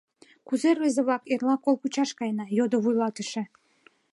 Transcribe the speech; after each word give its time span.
—Кузе, 0.47 0.69
рвезе-влак, 0.75 1.23
эрла 1.33 1.55
кол 1.63 1.75
кучаш 1.81 2.09
каена?— 2.17 2.45
йодо 2.57 2.77
вуйлатыше. 2.83 3.43